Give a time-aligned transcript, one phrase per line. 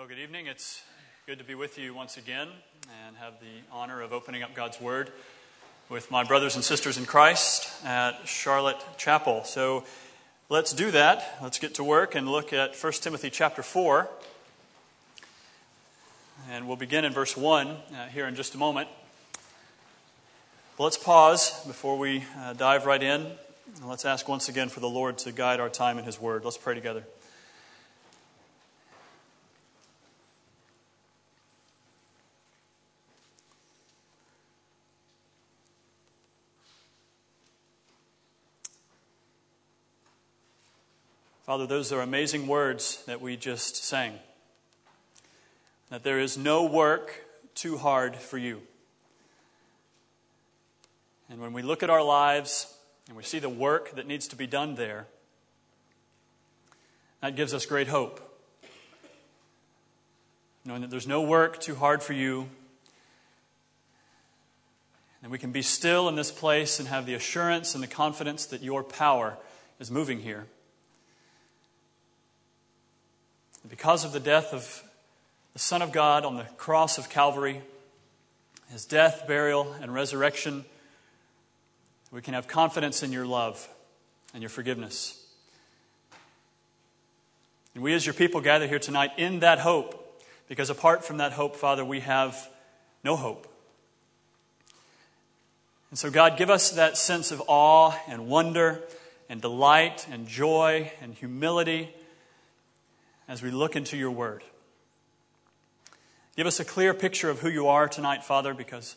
[0.00, 0.46] Well, good evening.
[0.46, 0.82] It's
[1.26, 2.48] good to be with you once again
[3.06, 5.12] and have the honor of opening up God's Word
[5.90, 9.44] with my brothers and sisters in Christ at Charlotte Chapel.
[9.44, 9.84] So
[10.48, 11.36] let's do that.
[11.42, 14.08] Let's get to work and look at 1 Timothy chapter 4.
[16.48, 18.88] And we'll begin in verse 1 uh, here in just a moment.
[20.78, 23.26] But let's pause before we uh, dive right in.
[23.84, 26.42] Let's ask once again for the Lord to guide our time in His Word.
[26.42, 27.04] Let's pray together.
[41.50, 44.20] Father, those are amazing words that we just sang.
[45.88, 47.24] That there is no work
[47.56, 48.62] too hard for you.
[51.28, 52.72] And when we look at our lives
[53.08, 55.08] and we see the work that needs to be done there,
[57.20, 58.20] that gives us great hope.
[60.64, 62.48] Knowing that there's no work too hard for you,
[65.20, 68.46] and we can be still in this place and have the assurance and the confidence
[68.46, 69.36] that your power
[69.80, 70.46] is moving here.
[73.68, 74.82] Because of the death of
[75.52, 77.60] the Son of God on the cross of Calvary,
[78.72, 80.64] his death, burial, and resurrection,
[82.10, 83.68] we can have confidence in your love
[84.32, 85.16] and your forgiveness.
[87.74, 91.32] And we, as your people, gather here tonight in that hope, because apart from that
[91.32, 92.48] hope, Father, we have
[93.04, 93.46] no hope.
[95.90, 98.80] And so, God, give us that sense of awe and wonder
[99.28, 101.90] and delight and joy and humility
[103.30, 104.42] as we look into your word.
[106.36, 108.96] Give us a clear picture of who you are tonight, Father, because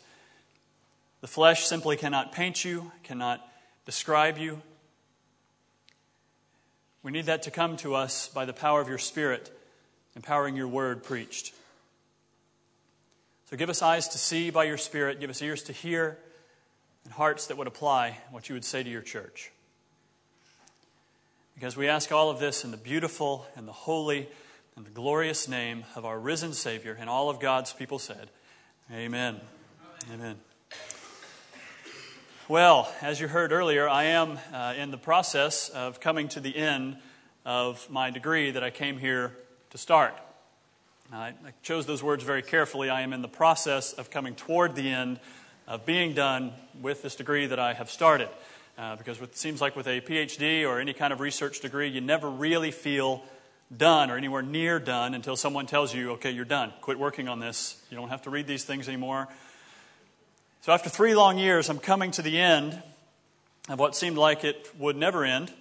[1.21, 3.47] the flesh simply cannot paint you, cannot
[3.85, 4.59] describe you.
[7.03, 9.55] We need that to come to us by the power of your Spirit,
[10.15, 11.53] empowering your word preached.
[13.51, 16.17] So give us eyes to see by your Spirit, give us ears to hear,
[17.03, 19.51] and hearts that would apply what you would say to your church.
[21.55, 24.27] Because we ask all of this in the beautiful and the holy
[24.75, 28.29] and the glorious name of our risen Savior, and all of God's people said,
[28.91, 29.39] Amen.
[30.11, 30.35] Amen.
[32.49, 36.55] Well, as you heard earlier, I am uh, in the process of coming to the
[36.55, 36.97] end
[37.45, 39.37] of my degree that I came here
[39.69, 40.17] to start.
[41.11, 42.89] I, I chose those words very carefully.
[42.89, 45.19] I am in the process of coming toward the end
[45.67, 48.27] of being done with this degree that I have started.
[48.75, 52.01] Uh, because it seems like with a PhD or any kind of research degree, you
[52.01, 53.23] never really feel
[53.75, 56.73] done or anywhere near done until someone tells you, okay, you're done.
[56.81, 57.79] Quit working on this.
[57.91, 59.27] You don't have to read these things anymore.
[60.61, 62.81] So after three long years, I'm coming to the end
[63.69, 65.51] of what seemed like it would never end,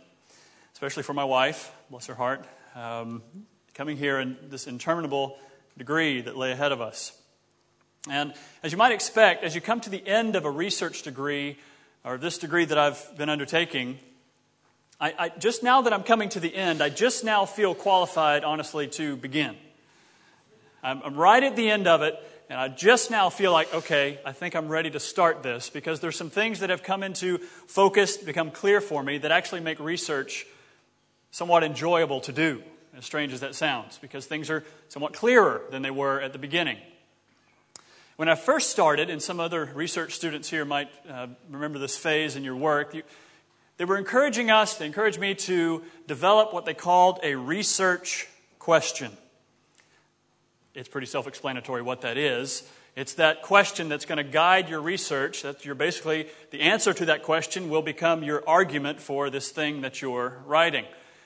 [0.73, 3.23] especially for my wife, bless her heart, um,
[3.75, 5.39] coming here in this interminable
[5.77, 7.13] degree that lay ahead of us.
[8.09, 11.59] And as you might expect, as you come to the end of a research degree,
[12.05, 13.99] or this degree that I've been undertaking,
[15.01, 18.45] I, I, just now that I'm coming to the end, I just now feel qualified,
[18.45, 19.57] honestly, to begin.
[20.83, 22.15] I'm, I'm right at the end of it,
[22.49, 26.01] and I just now feel like, okay, I think I'm ready to start this because
[26.01, 29.81] there's some things that have come into focus, become clear for me, that actually make
[29.81, 30.47] research
[31.31, 32.63] somewhat enjoyable to do,
[32.97, 36.39] as strange as that sounds, because things are somewhat clearer than they were at the
[36.39, 36.79] beginning.
[38.23, 42.37] When I first started, and some other research students here might uh, remember this phase
[42.37, 43.03] in your work, you,
[43.79, 48.29] they were encouraging us, they encouraged me to develop what they called a research
[48.61, 49.11] question.
[50.73, 52.63] It's pretty self explanatory what that is.
[52.95, 55.43] It's that question that's going to guide your research.
[55.43, 59.81] That you're basically, the answer to that question will become your argument for this thing
[59.81, 60.85] that you're writing.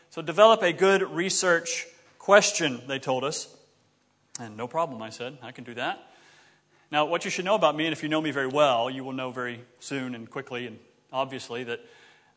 [0.09, 1.87] So develop a good research
[2.19, 3.55] question, they told us.
[4.41, 5.37] And no problem, I said.
[5.43, 6.03] I can do that.
[6.91, 9.03] Now, what you should know about me, and if you know me very well, you
[9.03, 10.79] will know very soon and quickly and
[11.13, 11.81] obviously that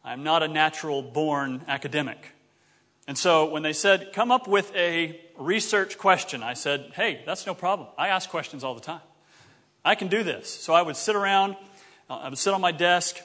[0.03, 2.33] I'm not a natural born academic.
[3.07, 7.45] And so when they said, come up with a research question, I said, hey, that's
[7.45, 7.89] no problem.
[7.97, 9.01] I ask questions all the time.
[9.85, 10.50] I can do this.
[10.50, 11.56] So I would sit around,
[12.09, 13.18] uh, I would sit on my desk,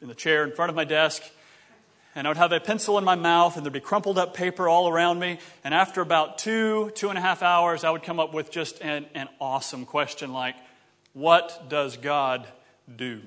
[0.00, 1.22] in the chair in front of my desk,
[2.16, 4.70] and I would have a pencil in my mouth, and there'd be crumpled up paper
[4.70, 5.38] all around me.
[5.62, 8.80] And after about two, two and a half hours, I would come up with just
[8.80, 10.56] an, an awesome question like,
[11.12, 12.48] What does God
[12.96, 13.20] do?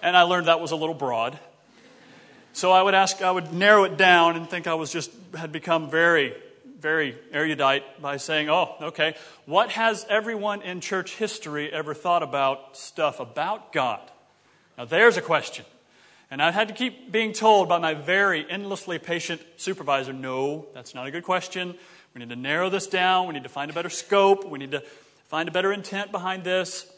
[0.00, 1.36] And I learned that was a little broad.
[2.52, 5.50] So I would ask, I would narrow it down and think I was just, had
[5.50, 6.34] become very,
[6.78, 12.76] very erudite by saying, oh, okay, what has everyone in church history ever thought about
[12.76, 14.00] stuff about God?
[14.78, 15.64] Now, there's a question.
[16.30, 20.94] And I've had to keep being told by my very endlessly patient supervisor no, that's
[20.94, 21.74] not a good question.
[22.14, 23.26] We need to narrow this down.
[23.26, 24.48] We need to find a better scope.
[24.48, 24.84] We need to
[25.24, 26.90] find a better intent behind this.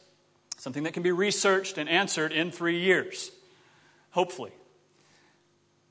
[0.59, 3.31] Something that can be researched and answered in three years,
[4.11, 4.53] hopefully.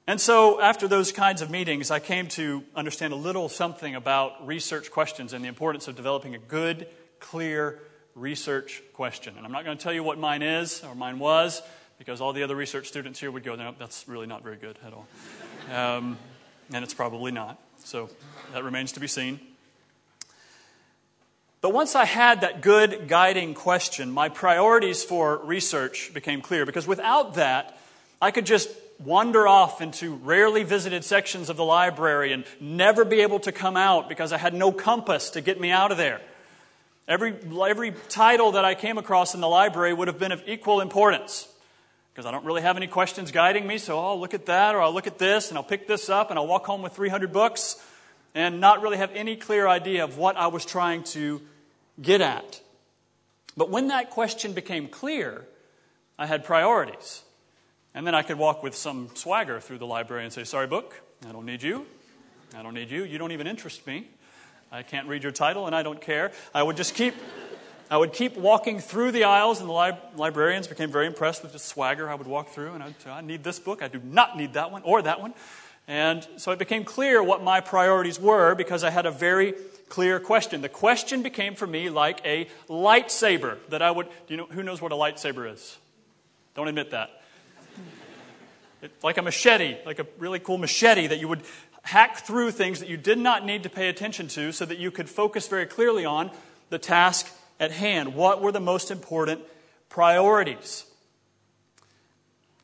[0.06, 4.46] And so, after those kinds of meetings, I came to understand a little something about
[4.46, 6.88] research questions and the importance of developing a good,
[7.20, 7.80] clear
[8.16, 9.36] research question.
[9.38, 11.62] And I'm not going to tell you what mine is or mine was
[12.00, 14.80] because all the other research students here would go, no, that's really not very good
[14.84, 15.08] at all.
[15.72, 16.18] Um,
[16.74, 17.60] and it's probably not.
[17.84, 18.10] So
[18.54, 19.40] that remains to be seen.
[21.62, 26.88] But once I had that good guiding question, my priorities for research became clear because
[26.88, 27.78] without that,
[28.22, 28.70] I could just
[29.04, 33.76] wander off into rarely visited sections of the library and never be able to come
[33.76, 36.22] out because I had no compass to get me out of there.
[37.10, 40.80] Every, every title that I came across in the library would have been of equal
[40.80, 41.48] importance
[42.20, 43.78] because I don't really have any questions guiding me.
[43.78, 46.32] So I'll look at that or I'll look at this and I'll pick this up
[46.32, 47.82] and I'll walk home with 300 books
[48.36, 51.42] and not really have any clear idea of what I was trying to
[52.02, 52.60] get at.
[53.56, 55.46] But when that question became clear,
[56.18, 57.24] I had priorities.
[57.96, 61.00] And then I could walk with some swagger through the library and say, Sorry, book,
[61.26, 61.86] I don't need you.
[62.54, 63.06] I don't need you.
[63.06, 64.10] You don't even interest me.
[64.74, 66.34] I can't read your title and I don't care.
[66.54, 67.14] I would just keep
[67.90, 71.54] I would keep walking through the aisles, and the li- librarians became very impressed with
[71.54, 72.74] the swagger I would walk through.
[72.74, 73.82] And I'd say, I need this book.
[73.82, 75.34] I do not need that one or that one.
[75.88, 79.56] And so it became clear what my priorities were because I had a very
[79.90, 80.62] clear question.
[80.62, 84.62] The question became for me like a lightsaber that I would, do you know, who
[84.62, 85.80] knows what a lightsaber is?
[86.54, 87.10] Don't admit that.
[88.84, 91.42] It's like a machete, like a really cool machete that you would
[91.82, 94.92] hack through things that you did not need to pay attention to so that you
[94.92, 96.30] could focus very clearly on
[96.70, 98.16] the task at hand.
[98.16, 99.42] What were the most important
[99.90, 100.86] priorities?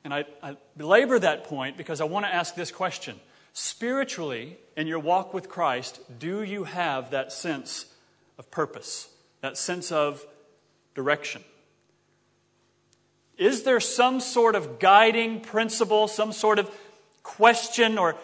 [0.04, 3.20] And I, I belabor that point because I want to ask this question.
[3.54, 7.86] Spiritually, in your walk with Christ, do you have that sense
[8.38, 9.10] of purpose,
[9.42, 10.26] that sense of
[10.94, 11.44] direction?
[13.38, 16.70] Is there some sort of guiding principle, some sort of
[17.24, 18.16] question or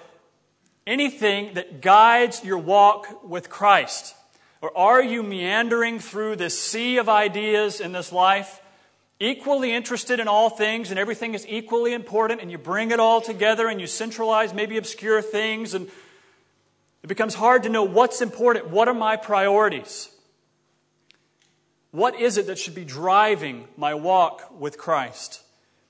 [0.86, 4.16] anything that guides your walk with Christ?
[4.62, 8.62] Or are you meandering through this sea of ideas in this life,
[9.20, 13.22] equally interested in all things, and everything is equally important, and you bring it all
[13.22, 15.88] together and you centralize maybe obscure things, and
[17.04, 18.70] it becomes hard to know what's important.
[18.70, 20.10] What are my priorities?
[21.90, 25.42] What is it that should be driving my walk with Christ?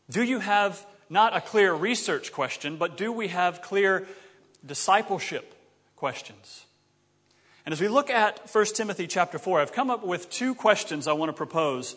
[0.10, 4.08] Do you have not a clear research question, but do we have clear
[4.66, 5.54] discipleship
[5.96, 6.66] questions?
[7.66, 11.08] And as we look at 1 Timothy chapter 4, I've come up with two questions
[11.08, 11.96] I want to propose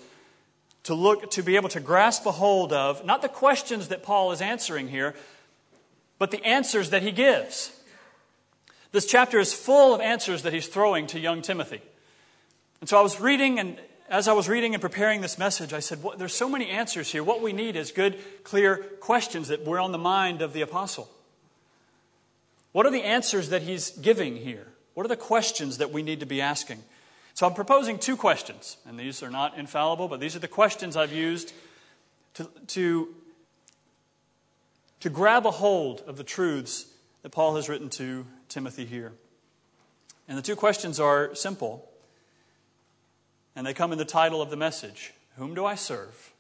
[0.85, 4.33] to look to be able to grasp a hold of not the questions that Paul
[4.33, 5.15] is answering here,
[6.19, 7.73] but the answers that he gives.
[8.93, 11.81] This chapter is full of answers that he's throwing to young Timothy.
[12.81, 13.79] And so I was reading, and
[14.11, 17.11] as I was reading and preparing this message, I said, well, There's so many answers
[17.11, 17.25] here.
[17.25, 21.09] What we need is good, clear questions that were on the mind of the apostle.
[22.73, 24.67] What are the answers that he's giving here?
[24.95, 26.83] What are the questions that we need to be asking?
[27.35, 30.97] So I'm proposing two questions, and these are not infallible, but these are the questions
[30.97, 31.53] I've used
[32.35, 33.15] to, to,
[35.01, 36.87] to grab a hold of the truths
[37.23, 39.13] that Paul has written to Timothy here.
[40.29, 41.89] And the two questions are simple,
[43.57, 46.33] and they come in the title of the message Whom do I serve?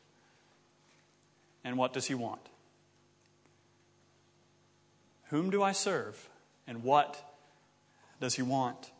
[1.64, 2.42] And what does he want?
[5.30, 6.28] Whom do I serve?
[6.66, 7.33] And what
[8.20, 8.90] does he want?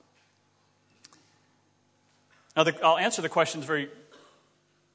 [2.57, 3.89] Now, the, I'll answer the questions very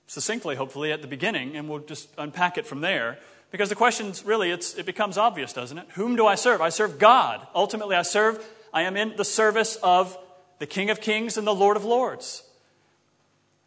[0.07, 3.19] succinctly, hopefully, at the beginning, and we'll just unpack it from there.
[3.51, 5.87] Because the questions really, it becomes obvious, doesn't it?
[5.93, 6.61] Whom do I serve?
[6.61, 7.45] I serve God.
[7.55, 10.17] Ultimately, I serve, I am in the service of
[10.59, 12.43] the King of Kings and the Lord of Lords.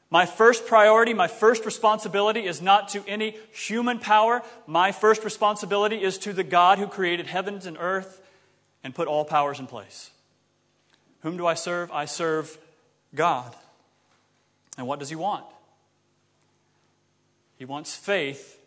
[0.08, 4.42] My first priority, my first responsibility is not to any human power.
[4.66, 8.20] My first responsibility is to the God who created heavens and earth
[8.84, 10.11] and put all powers in place.
[11.22, 11.90] Whom do I serve?
[11.92, 12.58] I serve
[13.14, 13.54] God.
[14.76, 15.44] And what does He want?
[17.58, 18.58] He wants faith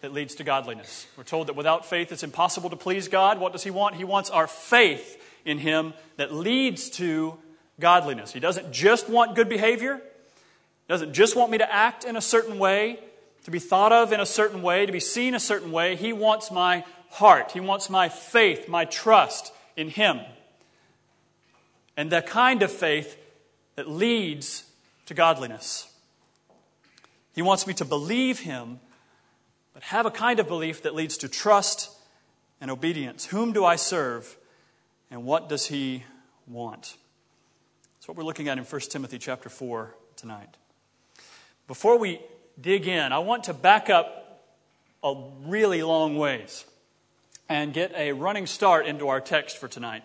[0.00, 1.06] that leads to godliness.
[1.16, 3.38] We're told that without faith it's impossible to please God.
[3.38, 3.96] What does He want?
[3.96, 7.36] He wants our faith in Him that leads to
[7.78, 8.32] godliness.
[8.32, 12.22] He doesn't just want good behavior, He doesn't just want me to act in a
[12.22, 13.00] certain way,
[13.44, 15.96] to be thought of in a certain way, to be seen a certain way.
[15.96, 20.20] He wants my heart, He wants my faith, my trust in Him
[21.96, 23.16] and the kind of faith
[23.76, 24.64] that leads
[25.06, 25.88] to godliness.
[27.34, 28.80] He wants me to believe Him
[29.74, 31.90] but have a kind of belief that leads to trust
[32.60, 33.26] and obedience.
[33.26, 34.36] Whom do I serve,
[35.10, 36.04] and what does he
[36.46, 36.96] want?
[37.96, 40.56] That's what we're looking at in 1 Timothy chapter 4 tonight.
[41.66, 42.20] Before we
[42.60, 44.44] dig in, I want to back up
[45.02, 46.64] a really long ways
[47.48, 50.04] and get a running start into our text for tonight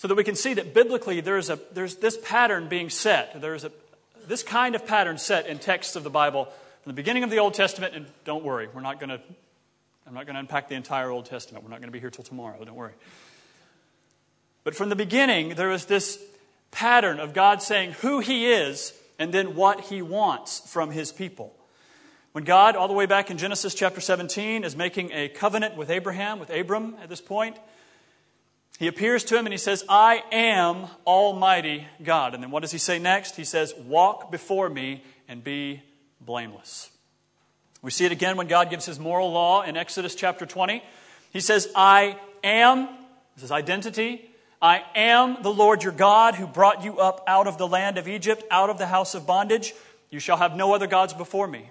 [0.00, 3.38] so that we can see that biblically there's, a, there's this pattern being set.
[3.38, 3.72] There's a,
[4.26, 7.38] this kind of pattern set in texts of the Bible from the beginning of the
[7.38, 7.94] Old Testament.
[7.94, 9.20] And don't worry, we're not going to,
[10.06, 11.64] I'm not going to unpack the entire Old Testament.
[11.64, 12.64] We're not going to be here till tomorrow.
[12.64, 12.94] Don't worry.
[14.64, 16.18] But from the beginning, there was this
[16.70, 21.54] pattern of God saying who He is and then what He wants from His people.
[22.32, 25.90] When God, all the way back in Genesis chapter 17, is making a covenant with
[25.90, 27.58] Abraham, with Abram at this point,
[28.80, 32.32] he appears to him and he says, I am Almighty God.
[32.32, 33.36] And then what does he say next?
[33.36, 35.82] He says, Walk before me and be
[36.18, 36.88] blameless.
[37.82, 40.82] We see it again when God gives his moral law in Exodus chapter 20.
[41.30, 42.88] He says, I am,
[43.34, 44.30] this is identity,
[44.62, 48.08] I am the Lord your God who brought you up out of the land of
[48.08, 49.74] Egypt, out of the house of bondage.
[50.08, 51.68] You shall have no other gods before me.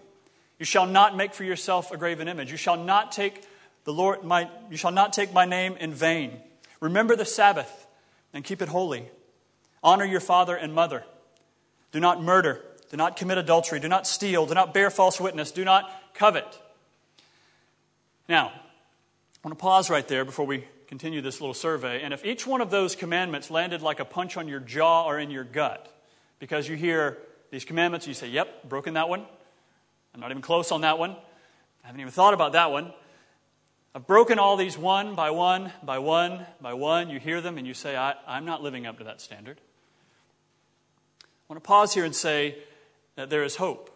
[0.60, 2.52] You shall not make for yourself a graven image.
[2.52, 3.44] You shall not take
[3.84, 6.40] the Lord my you shall not take my name in vain.
[6.80, 7.88] Remember the Sabbath
[8.34, 9.10] and keep it holy.
[9.84, 11.04] Honor your father and mother.
[11.92, 12.64] Do not murder.
[12.90, 13.80] Do not commit adultery.
[13.80, 14.46] Do not steal.
[14.46, 15.52] Do not bear false witness.
[15.52, 16.60] Do not covet.
[18.28, 22.02] Now, I want to pause right there before we continue this little survey.
[22.02, 25.20] And if each one of those commandments landed like a punch on your jaw or
[25.20, 25.94] in your gut,
[26.40, 27.18] because you hear
[27.52, 29.26] these commandments, you say, Yep, broken that one.
[30.14, 31.12] I'm not even close on that one.
[31.84, 32.94] I haven't even thought about that one.
[33.96, 37.10] I've broken all these one by one, by one, by one.
[37.10, 39.60] You hear them and you say, I, am not living up to that standard.
[41.24, 42.58] I want to pause here and say
[43.16, 43.90] that there is hope.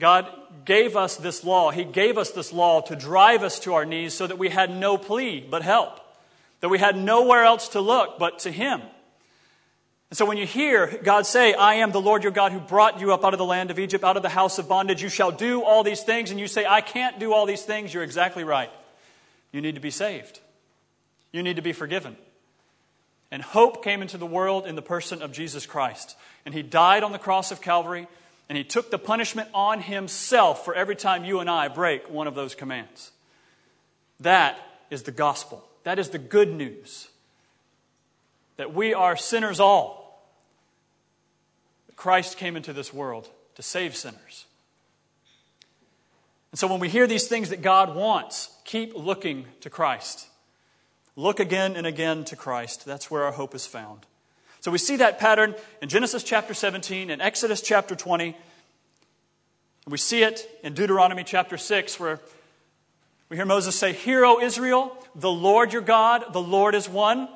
[0.00, 0.28] God
[0.64, 1.70] gave us this law.
[1.70, 4.70] He gave us this law to drive us to our knees so that we had
[4.74, 6.00] no plea but help,
[6.60, 8.82] that we had nowhere else to look but to Him.
[10.10, 13.00] And so when you hear God say, I am the Lord your God who brought
[13.00, 15.10] you up out of the land of Egypt, out of the house of bondage, you
[15.10, 18.02] shall do all these things, and you say, I can't do all these things, you're
[18.02, 18.70] exactly right.
[19.52, 20.40] You need to be saved.
[21.32, 22.16] You need to be forgiven.
[23.30, 26.16] And hope came into the world in the person of Jesus Christ.
[26.46, 28.08] And he died on the cross of Calvary,
[28.48, 32.26] and he took the punishment on himself for every time you and I break one
[32.26, 33.10] of those commands.
[34.20, 35.62] That is the gospel.
[35.84, 37.08] That is the good news.
[38.56, 39.97] That we are sinners all
[41.98, 44.46] Christ came into this world to save sinners.
[46.52, 50.28] And so when we hear these things that God wants, keep looking to Christ.
[51.16, 52.86] Look again and again to Christ.
[52.86, 54.06] That's where our hope is found.
[54.60, 58.26] So we see that pattern in Genesis chapter 17 and Exodus chapter 20.
[58.26, 58.36] And
[59.88, 62.20] We see it in Deuteronomy chapter 6, where
[63.28, 67.28] we hear Moses say, Hear, O Israel, the Lord your God, the Lord is one.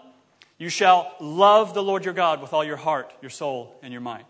[0.56, 4.00] You shall love the Lord your God with all your heart, your soul, and your
[4.00, 4.26] mind.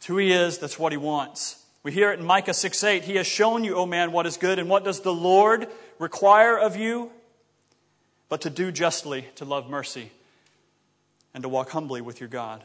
[0.00, 1.62] It's who he is, that's what he wants.
[1.82, 3.04] We hear it in Micah 6 8.
[3.04, 6.58] He has shown you, O man, what is good, and what does the Lord require
[6.58, 7.10] of you?
[8.30, 10.10] But to do justly, to love mercy,
[11.34, 12.64] and to walk humbly with your God.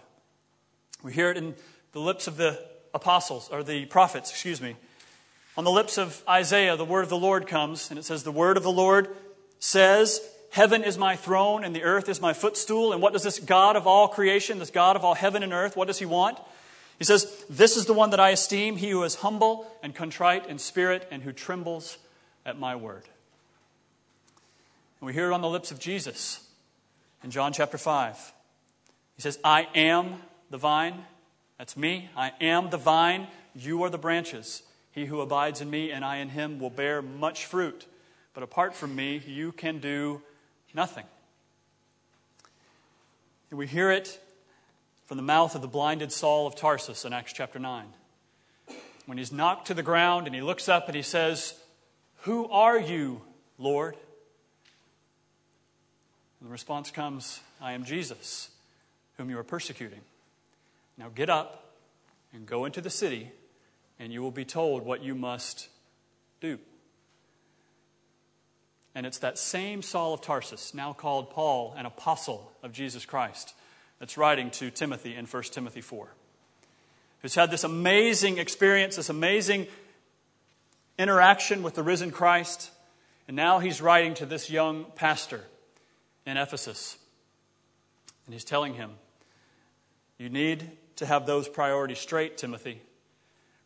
[1.04, 1.56] We hear it in
[1.92, 2.58] the lips of the
[2.94, 4.78] apostles, or the prophets, excuse me.
[5.58, 8.32] On the lips of Isaiah, the word of the Lord comes, and it says, The
[8.32, 9.10] word of the Lord
[9.60, 12.94] says, Heaven is my throne, and the earth is my footstool.
[12.94, 15.76] And what does this God of all creation, this God of all heaven and earth,
[15.76, 16.40] what does he want?
[16.98, 20.48] He says, This is the one that I esteem, he who is humble and contrite
[20.48, 21.98] in spirit and who trembles
[22.46, 23.04] at my word.
[25.00, 26.48] And we hear it on the lips of Jesus
[27.24, 28.34] in John chapter 5.
[29.16, 30.16] He says, I am
[30.50, 31.04] the vine.
[31.58, 32.10] That's me.
[32.16, 33.28] I am the vine.
[33.54, 34.64] You are the branches.
[34.92, 37.86] He who abides in me and I in him will bear much fruit.
[38.34, 40.22] But apart from me, you can do
[40.74, 41.06] nothing.
[43.50, 44.20] And we hear it
[45.06, 47.86] from the mouth of the blinded Saul of Tarsus in Acts chapter 9.
[49.06, 51.54] When he's knocked to the ground and he looks up and he says,
[52.22, 53.22] Who are you,
[53.60, 53.96] Lord?
[56.40, 58.50] And the response comes, I am Jesus,
[59.18, 60.02] whom you are persecuting.
[60.98, 61.74] Now get up
[62.34, 63.32] and go into the city,
[64.00, 65.70] and you will be told what you must
[66.42, 66.58] do.
[68.96, 73.54] And it's that same Saul of Tarsus, now called Paul, an apostle of Jesus Christ
[74.00, 76.08] that's writing to Timothy in 1 Timothy 4,
[77.22, 79.68] who's had this amazing experience, this amazing
[80.98, 82.72] interaction with the risen Christ,
[83.28, 85.44] and now he's writing to this young pastor
[86.26, 86.98] in Ephesus.
[88.26, 88.92] And he's telling him,
[90.18, 92.82] You need to have those priorities straight, Timothy.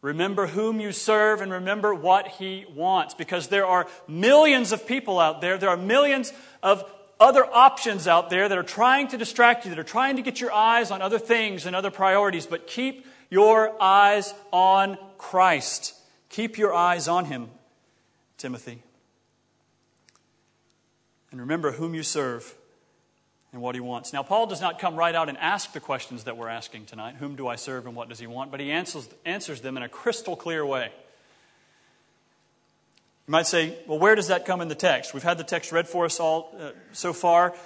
[0.02, 5.20] Remember whom you serve and remember what he wants because there are millions of people
[5.20, 5.58] out there.
[5.58, 6.32] There are millions
[6.64, 10.22] of other options out there that are trying to distract you, that are trying to
[10.22, 12.46] get your eyes on other things and other priorities.
[12.46, 15.96] But keep your eyes on Christ.
[16.30, 17.50] Keep your eyes on him,
[18.38, 18.82] Timothy.
[21.32, 22.56] And remember whom you serve
[23.52, 24.14] and what he wants.
[24.14, 27.16] Now, Paul does not come right out and ask the questions that we're asking tonight
[27.16, 28.52] whom do I serve and what does he want?
[28.52, 30.92] But he answers, answers them in a crystal clear way.
[33.30, 35.14] You might say, well, where does that come in the text?
[35.14, 37.54] We've had the text read for us all uh, so far.
[37.54, 37.62] So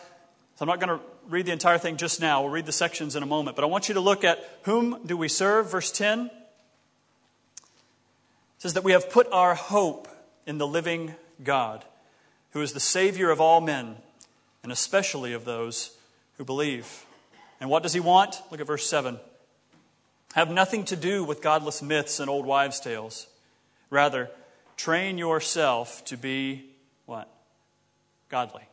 [0.60, 2.42] I'm not going to read the entire thing just now.
[2.42, 3.56] We'll read the sections in a moment.
[3.56, 6.26] But I want you to look at whom do we serve, verse 10.
[6.26, 6.32] It
[8.58, 10.10] says that we have put our hope
[10.46, 11.86] in the living God,
[12.52, 13.96] who is the Savior of all men
[14.64, 15.96] and especially of those
[16.38, 17.06] who believe.
[17.62, 18.42] And what does he want?
[18.52, 19.18] Look at verse 7.
[20.34, 23.28] Have nothing to do with godless myths and old wives' tales.
[23.90, 24.30] Rather,
[24.78, 26.66] train yourself to be
[27.06, 27.30] what?
[28.30, 28.64] Godly.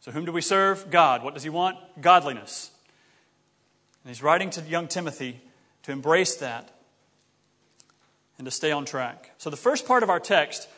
[0.00, 0.90] So, whom do we serve?
[0.90, 1.22] God.
[1.22, 1.78] What does he want?
[2.00, 2.70] Godliness.
[4.02, 5.40] And he's writing to young Timothy
[5.84, 6.70] to embrace that
[8.36, 9.30] and to stay on track.
[9.38, 10.68] So, the first part of our text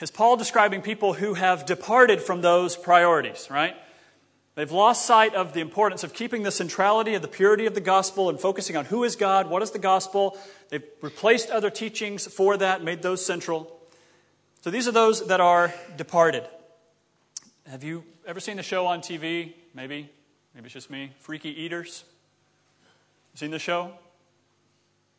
[0.00, 3.76] is Paul describing people who have departed from those priorities, right?
[4.58, 7.80] They've lost sight of the importance of keeping the centrality of the purity of the
[7.80, 10.36] gospel and focusing on who is God, what is the gospel.
[10.68, 13.80] They've replaced other teachings for that, made those central.
[14.62, 16.42] So these are those that are departed.
[17.70, 19.52] Have you ever seen the show on TV?
[19.74, 20.10] Maybe.
[20.56, 21.12] Maybe it's just me.
[21.20, 22.02] Freaky Eaters.
[23.36, 23.92] Seen the show?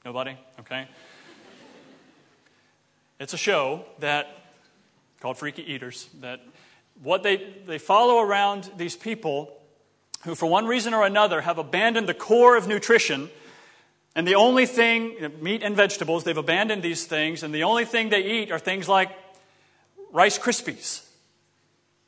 [0.03, 0.37] Nobody?
[0.59, 0.85] Okay.
[3.21, 4.27] It's a show that
[5.21, 6.41] called Freaky Eaters, that
[7.01, 9.55] what they, they follow around these people
[10.23, 13.29] who, for one reason or another, have abandoned the core of nutrition.
[14.15, 18.09] And the only thing, meat and vegetables, they've abandoned these things, and the only thing
[18.09, 19.11] they eat are things like
[20.11, 21.05] Rice Krispies.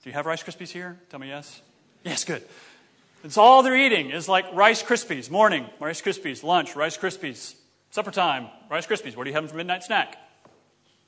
[0.04, 1.00] Do you have Rice Krispies here?
[1.10, 1.62] Tell me yes.
[2.04, 2.44] Yes, good.
[3.24, 5.30] It's all they're eating is like Rice Krispies.
[5.30, 6.44] Morning, Rice Krispies.
[6.44, 7.54] Lunch, Rice Krispies.
[7.92, 9.16] Supper time, Rice Krispies.
[9.16, 10.18] What are you having for midnight snack?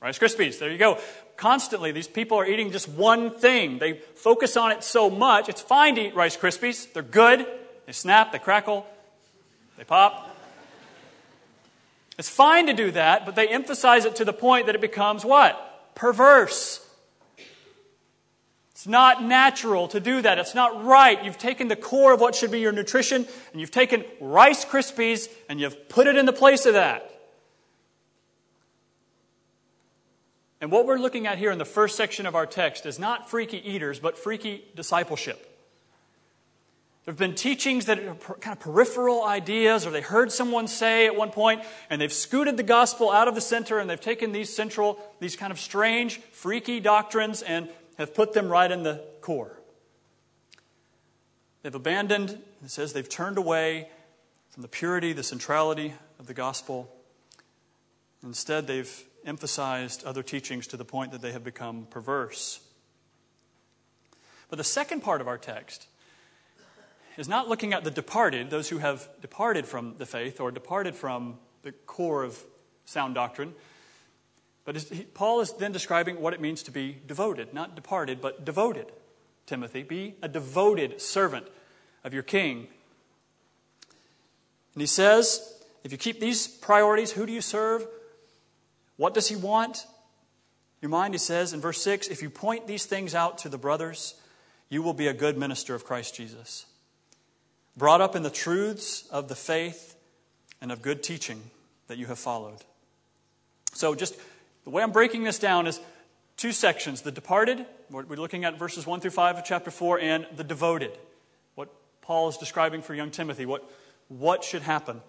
[0.00, 0.58] Rice Krispies.
[0.58, 0.98] There you go.
[1.36, 3.78] Constantly, these people are eating just one thing.
[3.78, 5.48] They focus on it so much.
[5.48, 6.92] It's fine to eat Rice Krispies.
[6.92, 7.46] They're good.
[7.86, 8.86] They snap, they crackle,
[9.76, 10.30] they pop.
[12.18, 15.24] It's fine to do that, but they emphasize it to the point that it becomes
[15.24, 15.94] what?
[15.94, 16.80] Perverse.
[18.70, 20.38] It's not natural to do that.
[20.38, 21.22] It's not right.
[21.24, 25.28] You've taken the core of what should be your nutrition and you've taken Rice Krispies
[25.48, 27.10] and you've put it in the place of that.
[30.64, 33.28] And what we're looking at here in the first section of our text is not
[33.28, 35.38] freaky eaters, but freaky discipleship.
[37.04, 41.04] There have been teachings that are kind of peripheral ideas, or they heard someone say
[41.04, 44.32] at one point, and they've scooted the gospel out of the center, and they've taken
[44.32, 49.04] these central, these kind of strange, freaky doctrines, and have put them right in the
[49.20, 49.60] core.
[51.60, 53.90] They've abandoned, it says they've turned away
[54.48, 56.90] from the purity, the centrality of the gospel.
[58.22, 62.60] Instead, they've emphasized other teachings to the point that they have become perverse.
[64.48, 65.86] But the second part of our text
[67.16, 70.94] is not looking at the departed, those who have departed from the faith or departed
[70.94, 72.38] from the core of
[72.84, 73.54] sound doctrine.
[74.64, 74.84] But
[75.14, 78.86] Paul is then describing what it means to be devoted, not departed, but devoted.
[79.46, 81.46] Timothy, be a devoted servant
[82.02, 82.68] of your king.
[84.74, 87.86] And he says, if you keep these priorities, who do you serve?
[88.96, 89.86] What does he want?
[90.80, 93.58] Your mind, he says in verse 6 if you point these things out to the
[93.58, 94.14] brothers,
[94.68, 96.66] you will be a good minister of Christ Jesus.
[97.76, 99.96] Brought up in the truths of the faith
[100.60, 101.42] and of good teaching
[101.88, 102.58] that you have followed.
[103.72, 104.16] So, just
[104.64, 105.80] the way I'm breaking this down is
[106.36, 110.26] two sections the departed, we're looking at verses 1 through 5 of chapter 4, and
[110.36, 110.92] the devoted,
[111.54, 111.68] what
[112.00, 113.46] Paul is describing for young Timothy.
[113.46, 113.68] What,
[114.08, 115.00] what should happen?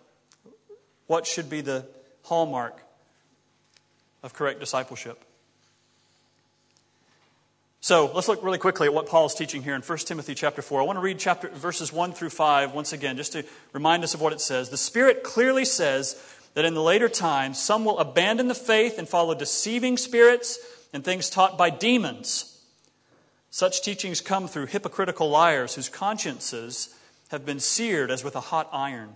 [1.07, 1.85] What should be the
[2.23, 2.84] hallmark
[4.25, 5.23] of correct discipleship.
[7.79, 10.63] So let's look really quickly at what Paul is teaching here in 1 Timothy chapter
[10.63, 10.81] 4.
[10.81, 14.15] I want to read chapter, verses 1 through 5 once again, just to remind us
[14.15, 14.69] of what it says.
[14.69, 16.19] The Spirit clearly says
[16.55, 20.57] that in the later times, some will abandon the faith and follow deceiving spirits
[20.91, 22.59] and things taught by demons.
[23.51, 26.95] Such teachings come through hypocritical liars whose consciences
[27.29, 29.13] have been seared as with a hot iron.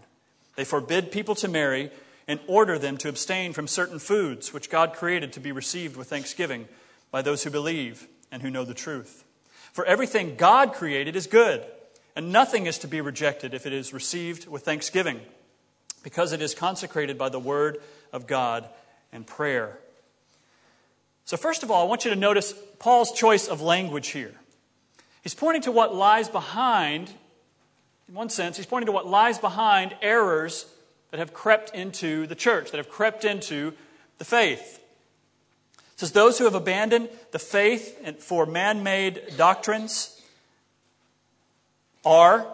[0.56, 1.90] They forbid people to marry
[2.30, 6.08] and order them to abstain from certain foods which God created to be received with
[6.10, 6.68] thanksgiving
[7.10, 9.26] by those who believe and who know the truth.
[9.74, 11.66] For everything God created is good,
[12.16, 15.20] and nothing is to be rejected if it is received with thanksgiving.
[16.04, 17.82] because it is consecrated by the Word
[18.14, 18.70] of God
[19.12, 19.78] and prayer.
[21.26, 24.34] So, first of all, I want you to notice Paul's choice of language here.
[25.22, 27.12] He's pointing to what lies behind,
[28.08, 30.66] in one sense, he's pointing to what lies behind errors
[31.12, 33.74] that have crept into the church, that have crept into
[34.18, 34.80] the faith.
[35.78, 40.22] It says, Those who have abandoned the faith for man made doctrines
[42.06, 42.48] are,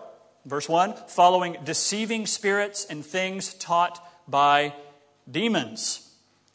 [0.45, 4.73] verse 1, following deceiving spirits and things taught by
[5.29, 6.09] demons.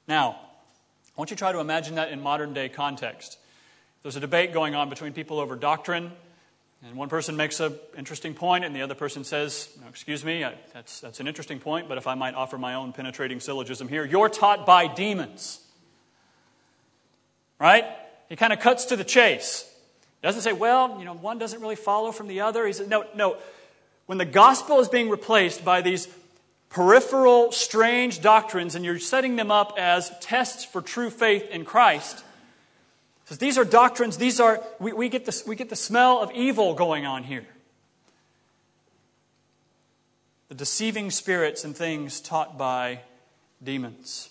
[0.08, 3.38] Now, I want you to try to imagine that in modern day context.
[4.02, 6.12] There's a debate going on between people over doctrine,
[6.82, 11.00] and one person makes an interesting point, and the other person says, Excuse me, that's,
[11.00, 14.30] that's an interesting point, but if I might offer my own penetrating syllogism here, you're
[14.30, 15.60] taught by demons.
[17.58, 17.84] Right?
[18.30, 19.70] He kind of cuts to the chase.
[20.22, 22.66] He doesn't say, Well, you know, one doesn't really follow from the other.
[22.66, 23.36] He says, No, no.
[24.06, 26.08] When the gospel is being replaced by these
[26.70, 32.24] peripheral, strange doctrines, and you're setting them up as tests for true faith in Christ,
[33.30, 36.32] says these are doctrines, these are, we, we, get the, we get the smell of
[36.32, 37.46] evil going on here.
[40.48, 43.02] The deceiving spirits and things taught by
[43.62, 44.30] demons.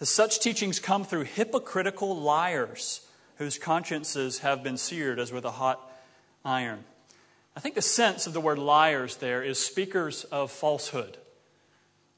[0.00, 3.04] As such teachings come through hypocritical liars
[3.38, 5.80] whose consciences have been seared as with a hot
[6.44, 6.84] iron.
[7.56, 11.16] I think the sense of the word liars there is speakers of falsehood.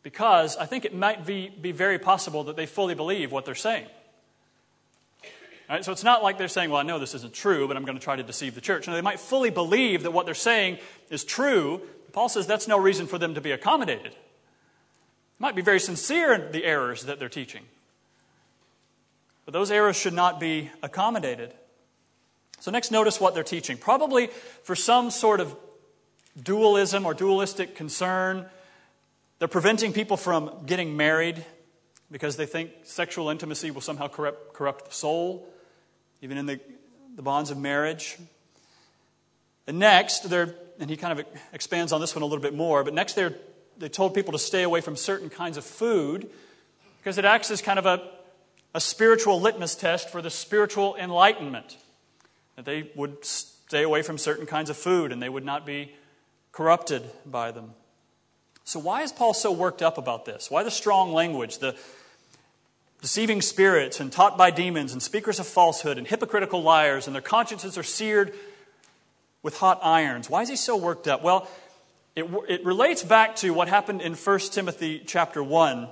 [0.02, 3.54] Because I think it might be, be very possible that they fully believe what they're
[3.54, 3.86] saying.
[5.68, 5.84] Right?
[5.84, 7.98] So it's not like they're saying, well, I know this isn't true, but I'm going
[7.98, 8.86] to try to deceive the church.
[8.86, 10.78] No, they might fully believe that what they're saying
[11.10, 11.82] is true.
[12.12, 14.12] Paul says that's no reason for them to be accommodated.
[14.12, 17.64] They might be very sincere in the errors that they're teaching.
[19.44, 21.52] But those errors should not be accommodated.
[22.60, 23.76] So, next, notice what they're teaching.
[23.76, 24.28] Probably
[24.62, 25.54] for some sort of
[26.42, 28.46] dualism or dualistic concern,
[29.38, 31.44] they're preventing people from getting married
[32.10, 35.48] because they think sexual intimacy will somehow corrupt, corrupt the soul
[36.22, 36.60] even in the,
[37.16, 38.18] the bonds of marriage.
[39.66, 42.84] And next, they're, and he kind of expands on this one a little bit more,
[42.84, 43.34] but next they're,
[43.76, 46.28] they told people to stay away from certain kinds of food
[46.98, 48.02] because it acts as kind of a,
[48.74, 51.76] a spiritual litmus test for the spiritual enlightenment.
[52.56, 55.92] That they would stay away from certain kinds of food and they would not be
[56.50, 57.72] corrupted by them.
[58.64, 60.50] So, why is Paul so worked up about this?
[60.50, 61.76] Why the strong language, the,
[63.00, 67.22] deceiving spirits and taught by demons and speakers of falsehood and hypocritical liars, and their
[67.22, 68.34] consciences are seared
[69.42, 70.28] with hot irons.
[70.28, 71.22] Why is he so worked up?
[71.22, 71.48] Well,
[72.16, 75.88] it, it relates back to what happened in 1 Timothy chapter 1,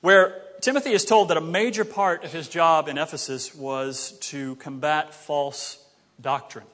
[0.00, 4.56] where Timothy is told that a major part of his job in Ephesus was to
[4.56, 5.78] combat false
[6.20, 6.64] doctrine.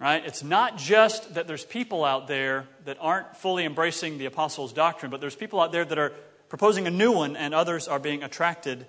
[0.00, 0.24] Right?
[0.24, 5.10] It's not just that there's people out there that aren't fully embracing the apostles' doctrine,
[5.10, 6.12] but there's people out there that are
[6.50, 8.86] proposing a new one, and others are being attracted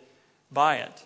[0.51, 1.05] by it.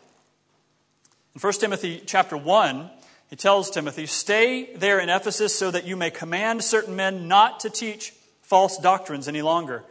[1.36, 2.90] In 1 Timothy chapter 1,
[3.30, 7.60] he tells Timothy, Stay there in Ephesus so that you may command certain men not
[7.60, 9.84] to teach false doctrines any longer,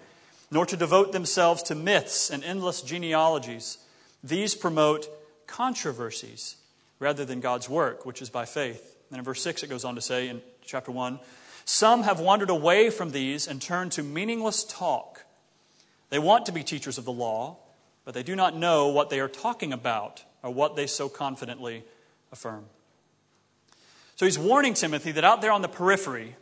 [0.51, 3.79] nor to devote themselves to myths and endless genealogies.
[4.23, 5.07] These promote
[5.47, 6.57] controversies
[6.99, 8.97] rather than God's work, which is by faith.
[9.11, 11.21] And in verse 6, it goes on to say in chapter 1
[11.67, 15.24] Some have wandered away from these and turned to meaningless talk
[16.11, 17.57] they want to be teachers of the law,
[18.05, 21.85] but they do not know what they are talking about or what they so confidently
[22.31, 22.67] affirm.
[24.17, 26.37] So he's warning Timothy that out there on the periphery,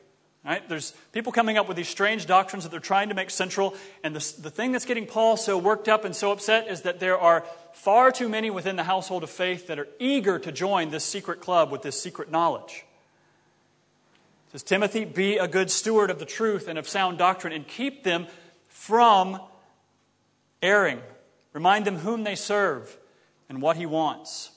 [0.44, 3.75] right, there's people coming up with these strange doctrines that they're trying to make central.
[4.05, 7.01] And the, the thing that's getting Paul so worked up and so upset is that
[7.01, 10.90] there are far too many within the household of faith that are eager to join
[10.90, 12.85] this secret club with this secret knowledge.
[14.51, 18.03] says, Timothy, be a good steward of the truth and of sound doctrine and keep
[18.03, 18.27] them
[18.68, 19.40] from
[20.62, 21.01] erring.
[21.53, 22.96] Remind them whom they serve
[23.48, 24.51] and what he wants.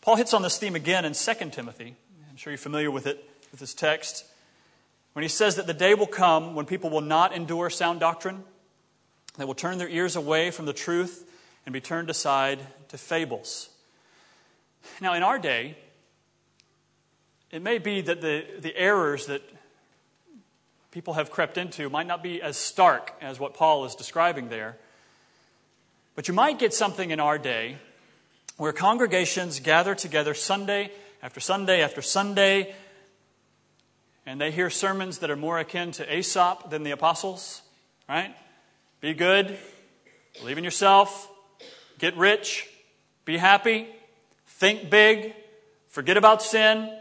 [0.00, 1.94] Paul hits on this theme again in 2 Timothy.
[2.28, 4.24] I'm sure you're familiar with it, with this text.
[5.12, 8.42] When he says that the day will come when people will not endure sound doctrine,
[9.38, 11.30] they will turn their ears away from the truth
[11.64, 13.70] and be turned aside to fables.
[15.00, 15.76] Now, in our day,
[17.50, 19.42] it may be that the, the errors that
[20.92, 24.76] people have crept into might not be as stark as what Paul is describing there.
[26.14, 27.78] But you might get something in our day
[28.58, 32.74] where congregations gather together Sunday after Sunday after Sunday,
[34.26, 37.62] and they hear sermons that are more akin to Aesop than the apostles,
[38.06, 38.34] right?
[39.00, 39.56] Be good,
[40.40, 41.30] believe in yourself,
[41.98, 42.68] get rich,
[43.24, 43.88] be happy,
[44.46, 45.34] think big,
[45.88, 46.92] forget about sin.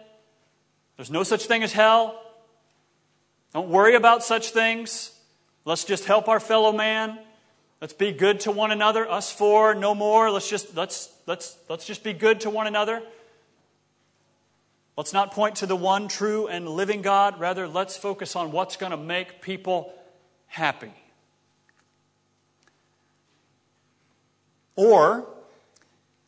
[0.96, 2.21] There's no such thing as hell.
[3.54, 5.12] Don't worry about such things.
[5.66, 7.20] Let's just help our fellow man.
[7.82, 9.10] Let's be good to one another.
[9.10, 10.32] Us four, no more.
[10.32, 13.02] Let's just let's let's let's just be good to one another.
[14.98, 17.40] Let's not point to the one true and living God.
[17.40, 19.94] Rather, let's focus on what's going to make people
[20.48, 20.94] happy.
[24.76, 25.28] Or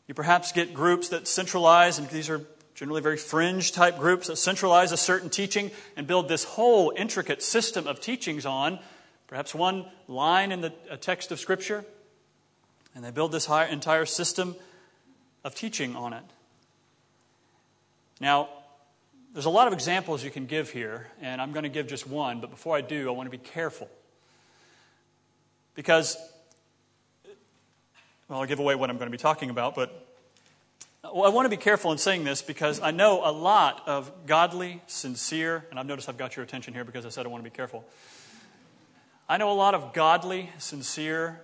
[0.08, 2.40] you perhaps get groups that centralize, and these are
[2.74, 7.42] generally very fringe type groups that centralize a certain teaching and build this whole intricate
[7.42, 8.78] system of teachings on
[9.26, 11.84] perhaps one line in the text of Scripture,
[12.94, 14.54] and they build this entire system
[15.44, 16.24] of teaching on it.
[18.20, 18.48] Now,
[19.32, 22.06] there's a lot of examples you can give here, and I'm going to give just
[22.06, 23.88] one, but before I do, I want to be careful.
[25.74, 26.16] Because,
[28.28, 30.13] well, I'll give away what I'm going to be talking about, but
[31.12, 34.10] well, I want to be careful in saying this because I know a lot of
[34.26, 37.44] godly, sincere, and I've noticed I've got your attention here because I said I want
[37.44, 37.84] to be careful.
[39.28, 41.40] I know a lot of godly, sincere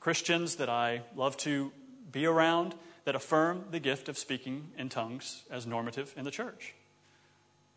[0.00, 1.72] Christians that I love to
[2.10, 6.74] be around that affirm the gift of speaking in tongues as normative in the church.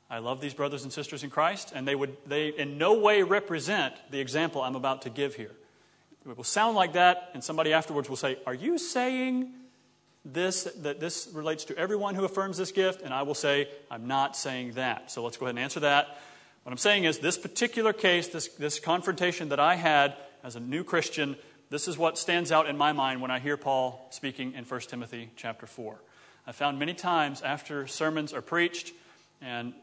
[0.10, 3.24] I love these brothers and sisters in Christ, and they would they in no way
[3.24, 5.52] represent the example I'm about to give here.
[6.28, 9.52] It will sound like that, and somebody afterwards will say, Are you saying
[10.26, 13.02] this that this relates to everyone who affirms this gift?
[13.02, 15.12] And I will say, I'm not saying that.
[15.12, 16.20] So let's go ahead and answer that.
[16.64, 20.60] What I'm saying is this particular case, this, this confrontation that I had as a
[20.60, 21.36] new Christian
[21.70, 24.80] this is what stands out in my mind when I hear Paul speaking in 1
[24.82, 26.00] Timothy chapter 4.
[26.46, 28.94] I found many times after sermons are preached
[29.42, 29.74] and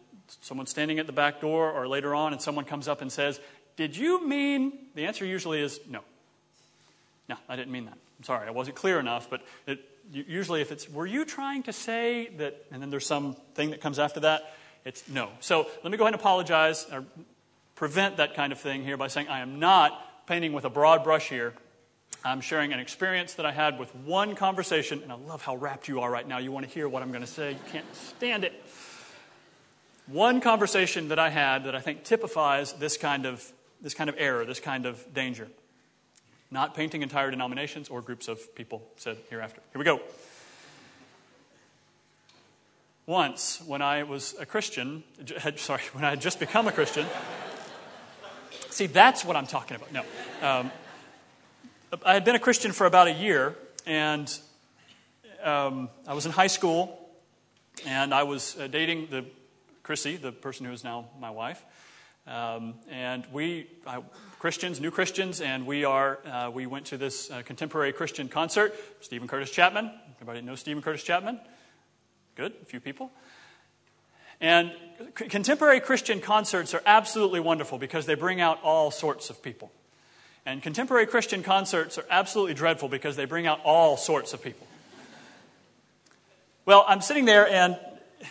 [0.40, 3.40] someone's standing at the back door or later on and someone comes up and says,
[3.76, 4.72] Did you mean?
[4.94, 6.00] The answer usually is no.
[7.28, 7.98] No, I didn't mean that.
[8.18, 9.80] I'm sorry, I wasn't clear enough, but it,
[10.12, 12.66] usually if it's, Were you trying to say that?
[12.70, 14.54] And then there's some thing that comes after that,
[14.84, 15.30] it's no.
[15.40, 17.04] So let me go ahead and apologize or
[17.74, 21.04] prevent that kind of thing here by saying I am not painting with a broad
[21.04, 21.54] brush here
[22.24, 25.88] I'm sharing an experience that I had with one conversation, and I love how rapt
[25.88, 26.38] you are right now.
[26.38, 28.52] You want to hear what I'm going to say, you can't stand it.
[30.06, 33.44] One conversation that I had that I think typifies this kind of,
[33.80, 35.48] this kind of error, this kind of danger.
[36.52, 39.62] Not painting entire denominations or groups of people said hereafter.
[39.72, 40.02] Here we go.
[43.06, 45.02] Once, when I was a Christian,
[45.56, 47.06] sorry, when I had just become a Christian,
[48.68, 49.92] see, that's what I'm talking about.
[49.92, 50.02] No.
[50.46, 50.70] Um,
[52.04, 54.30] I had been a Christian for about a year, and
[55.42, 56.98] um, I was in high school,
[57.86, 59.24] and I was uh, dating the
[59.82, 61.64] Chrissy, the person who is now my wife.
[62.26, 64.00] Um, and we, uh,
[64.38, 68.74] Christians, new Christians, and we are, uh, we went to this uh, contemporary Christian concert.
[69.00, 69.90] Steven Curtis Chapman.
[70.20, 71.40] Everybody know Steven Curtis Chapman?
[72.36, 73.10] Good, a few people.
[74.40, 74.72] And
[75.18, 79.72] c- contemporary Christian concerts are absolutely wonderful because they bring out all sorts of people.
[80.46, 84.66] And contemporary Christian concerts are absolutely dreadful because they bring out all sorts of people.
[86.66, 87.76] Well, I'm sitting there and,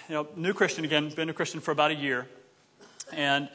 [0.08, 2.28] you know, new Christian again, been a Christian for about a year.
[3.12, 3.50] And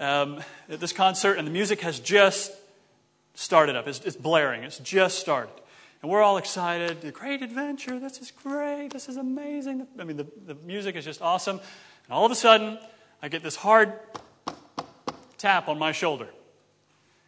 [0.00, 2.52] um, at this concert, and the music has just
[3.34, 3.86] started up.
[3.86, 5.52] It's, it's blaring, it's just started.
[6.02, 7.02] And we're all excited.
[7.02, 8.00] The great adventure.
[8.00, 8.88] This is great.
[8.88, 9.86] This is amazing.
[9.98, 11.56] I mean, the, the music is just awesome.
[11.58, 12.78] And all of a sudden,
[13.22, 13.92] I get this hard
[15.36, 16.26] tap on my shoulder.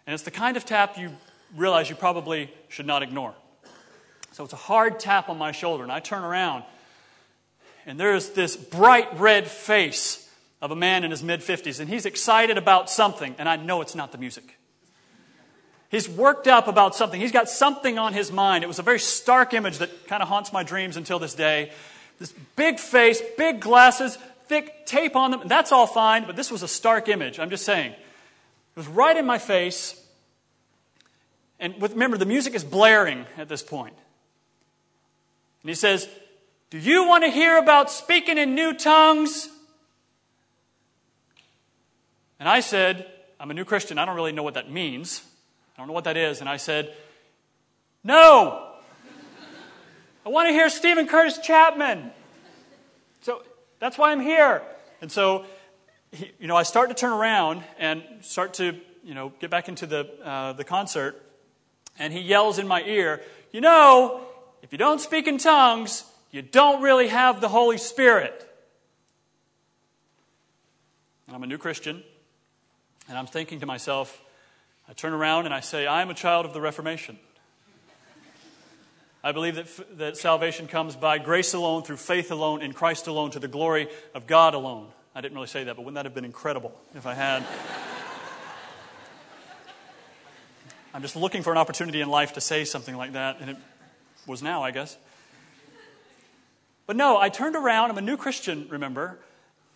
[0.07, 1.13] And it's the kind of tap you
[1.55, 3.35] realize you probably should not ignore.
[4.33, 6.65] So it's a hard tap on my shoulder, and I turn around,
[7.85, 10.22] and there's this bright red face
[10.63, 13.83] of a man in his mid 50s, and he's excited about something, and I know
[13.83, 14.57] it's not the music.
[15.91, 17.21] He's worked up about something.
[17.21, 18.65] He's got something on his mind.
[18.65, 21.73] It was a very stark image that kind of haunts my dreams until this day.
[22.19, 25.43] This big face, big glasses, thick tape on them.
[25.47, 27.39] That's all fine, but this was a stark image.
[27.39, 27.93] I'm just saying.
[27.93, 30.01] It was right in my face.
[31.61, 33.95] And with, remember, the music is blaring at this point.
[35.63, 36.09] And he says,
[36.71, 39.49] Do you want to hear about speaking in new tongues?
[42.43, 43.07] And I said,
[43.39, 43.99] I'm a new Christian.
[44.01, 45.23] I don't really know what that means.
[45.77, 46.41] I don't know what that is.
[46.41, 46.93] And I said,
[48.03, 48.69] No.
[50.27, 52.11] I want to hear Steven Curtis Chapman.
[53.21, 53.45] So
[53.79, 54.61] that's why I'm here.
[55.01, 55.47] And so
[56.41, 59.87] you know, I start to turn around and start to, you know, get back into
[59.87, 61.23] the, uh, the concert,
[62.01, 64.21] and he yells in my ear, You know,
[64.63, 66.03] if you don't speak in tongues,
[66.33, 68.53] you don't really have the Holy Spirit.
[71.29, 72.03] And I'm a new Christian,
[73.13, 74.23] and I'm thinking to myself,
[74.89, 77.19] I turn around and I say, I am a child of the Reformation.
[79.23, 83.31] I believe that, that salvation comes by grace alone, through faith alone, in Christ alone,
[83.33, 84.89] to the glory of God alone.
[85.15, 87.43] I didn't really say that, but wouldn't that have been incredible if I had?
[90.95, 93.59] I'm just looking for an opportunity in life to say something like that, and it
[94.27, 94.97] was now, I guess.
[96.87, 97.91] But no, I turned around.
[97.91, 99.19] I'm a new Christian, remember.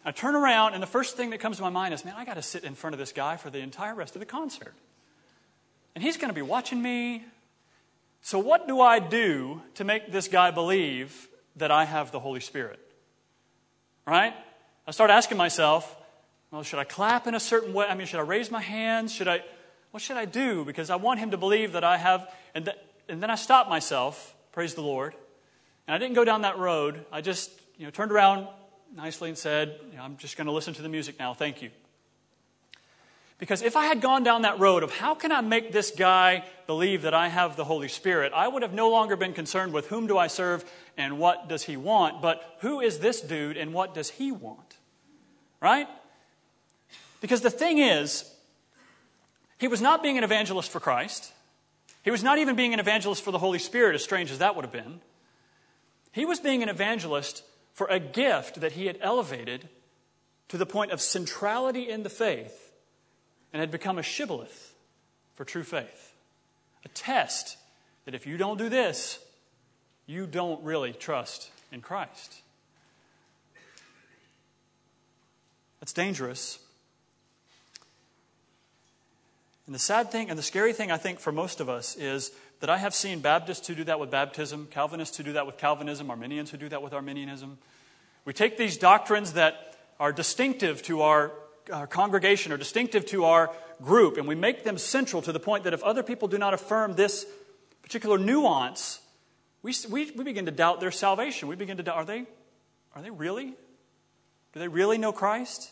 [0.06, 2.24] I turn around, and the first thing that comes to my mind is, man, I
[2.24, 4.72] got to sit in front of this guy for the entire rest of the concert.
[5.96, 7.24] And he's going to be watching me.
[8.22, 12.38] So, what do I do to make this guy believe that I have the Holy
[12.38, 12.78] Spirit?
[14.06, 14.32] Right?
[14.86, 15.96] I start asking myself,
[16.52, 17.86] well, should I clap in a certain way?
[17.86, 19.12] I mean, should I raise my hands?
[19.12, 19.42] Should I,
[19.90, 20.64] what should I do?
[20.64, 22.76] Because I want him to believe that I have, and, th-
[23.08, 25.16] and then I stopped myself, praise the Lord,
[25.88, 27.04] and I didn't go down that road.
[27.10, 28.46] I just, you know, turned around
[28.94, 31.34] nicely and said, I'm just going to listen to the music now.
[31.34, 31.70] Thank you.
[33.38, 36.44] Because if I had gone down that road of how can I make this guy
[36.66, 39.88] believe that I have the Holy Spirit, I would have no longer been concerned with
[39.88, 40.64] whom do I serve
[40.96, 44.76] and what does he want, but who is this dude and what does he want?
[45.60, 45.86] Right?
[47.20, 48.30] Because the thing is,
[49.58, 51.32] he was not being an evangelist for Christ.
[52.02, 54.56] He was not even being an evangelist for the Holy Spirit, as strange as that
[54.56, 55.00] would have been.
[56.12, 57.42] He was being an evangelist
[57.76, 59.68] for a gift that he had elevated
[60.48, 62.72] to the point of centrality in the faith
[63.52, 64.74] and had become a shibboleth
[65.34, 66.14] for true faith.
[66.86, 67.58] A test
[68.06, 69.18] that if you don't do this,
[70.06, 72.40] you don't really trust in Christ.
[75.80, 76.58] That's dangerous.
[79.66, 82.32] And the sad thing and the scary thing, I think, for most of us is
[82.60, 85.58] that I have seen Baptists who do that with baptism, Calvinists who do that with
[85.58, 87.58] Calvinism, Arminians who do that with Arminianism.
[88.24, 91.32] We take these doctrines that are distinctive to our,
[91.72, 93.50] our congregation or distinctive to our
[93.82, 96.54] group, and we make them central to the point that if other people do not
[96.54, 97.26] affirm this
[97.82, 99.00] particular nuance,
[99.62, 101.48] we, we, we begin to doubt their salvation.
[101.48, 102.24] We begin to doubt are they,
[102.94, 103.54] are they really?
[104.52, 105.70] Do they really know Christ?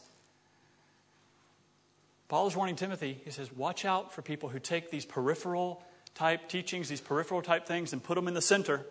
[2.29, 3.20] Paul is warning Timothy.
[3.25, 5.83] He says, Watch out for people who take these peripheral
[6.14, 8.85] type teachings, these peripheral type things, and put them in the center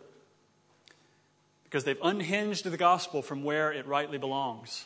[1.64, 4.86] because they've unhinged the gospel from where it rightly belongs.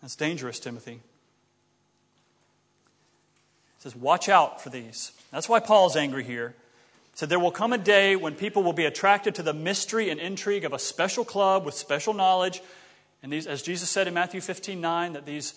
[0.00, 0.94] That's dangerous, Timothy.
[0.94, 1.00] He
[3.78, 5.12] says, Watch out for these.
[5.30, 6.56] That's why Paul's angry here.
[7.12, 10.10] He said, There will come a day when people will be attracted to the mystery
[10.10, 12.62] and intrigue of a special club with special knowledge.
[13.22, 15.54] And these, as Jesus said in Matthew 15 9, that these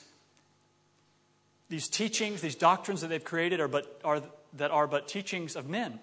[1.70, 4.22] these teachings, these doctrines that they've created are but, are,
[4.54, 6.00] that are but teachings of men.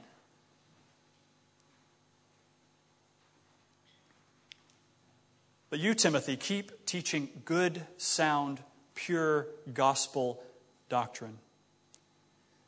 [5.70, 8.60] But you, Timothy, keep teaching good, sound,
[8.94, 10.42] pure gospel
[10.90, 11.38] doctrine.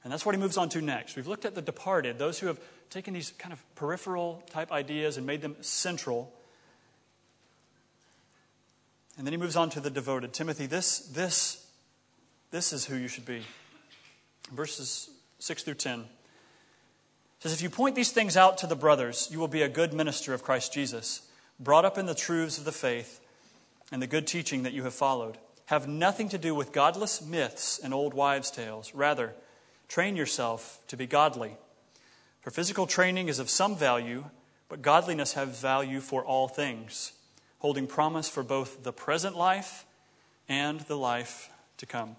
[0.03, 1.17] And that's what he moves on to next.
[1.17, 2.59] We've looked at the departed, those who have
[2.91, 6.33] taken these kind of peripheral type ideas and made them central.
[9.19, 10.33] And then he moves on to the devoted.
[10.33, 11.64] Timothy, this, this
[12.55, 13.43] this is who you should be.
[14.53, 16.05] Verses 6 through 10
[17.41, 19.93] says, If you point these things out to the brothers, you will be a good
[19.93, 21.23] minister of Christ Jesus,
[21.59, 23.21] brought up in the truths of the faith
[23.91, 25.37] and the good teaching that you have followed.
[25.67, 28.95] Have nothing to do with godless myths and old wives' tales.
[28.95, 29.35] Rather,
[29.89, 31.57] train yourself to be godly.
[32.41, 34.27] For physical training is of some value,
[34.69, 37.15] but godliness has value for all things,
[37.59, 39.85] holding promise for both the present life
[40.49, 42.15] and the life to come.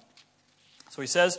[0.96, 1.38] So he says,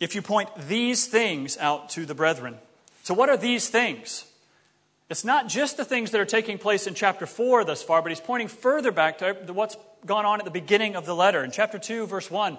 [0.00, 2.56] if you point these things out to the brethren.
[3.02, 4.24] So, what are these things?
[5.10, 8.10] It's not just the things that are taking place in chapter 4 thus far, but
[8.10, 11.44] he's pointing further back to what's gone on at the beginning of the letter.
[11.44, 12.54] In chapter 2, verse 1,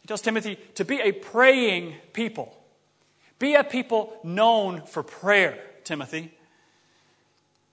[0.00, 2.56] he tells Timothy to be a praying people.
[3.38, 6.32] Be a people known for prayer, Timothy.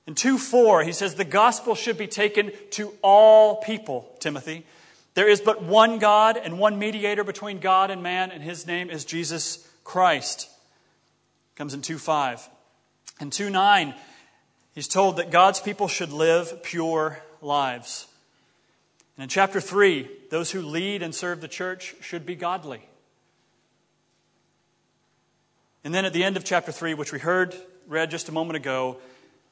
[0.05, 4.65] In 2 4, he says the gospel should be taken to all people, Timothy.
[5.13, 8.89] There is but one God and one mediator between God and man, and his name
[8.89, 10.49] is Jesus Christ.
[11.55, 12.49] Comes in 2 5.
[13.19, 13.93] In 2 9,
[14.73, 18.07] he's told that God's people should live pure lives.
[19.17, 22.81] And in chapter 3, those who lead and serve the church should be godly.
[25.83, 27.55] And then at the end of chapter 3, which we heard
[27.87, 28.97] read just a moment ago,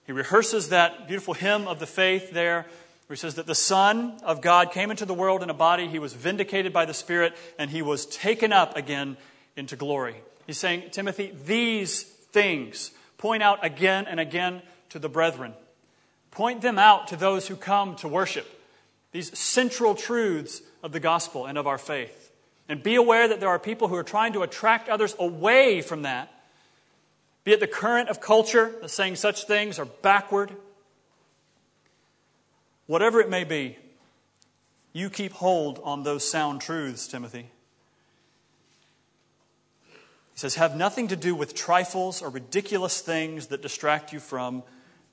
[0.06, 2.66] he rehearses that beautiful hymn of the faith there
[3.10, 5.88] where he says that the Son of God came into the world in a body,
[5.88, 9.18] he was vindicated by the Spirit, and he was taken up again
[9.56, 10.16] into glory.
[10.46, 15.54] He's saying, Timothy, these things point out again and again to the brethren.
[16.30, 18.48] Point them out to those who come to worship.
[19.12, 22.32] These central truths of the gospel and of our faith.
[22.70, 26.04] And be aware that there are people who are trying to attract others away from
[26.04, 26.32] that
[27.44, 30.52] be it the current of culture that's saying such things are backward.
[32.90, 33.78] Whatever it may be,
[34.94, 37.52] you keep hold on those sound truths, Timothy.
[40.34, 44.64] He says, Have nothing to do with trifles or ridiculous things that distract you from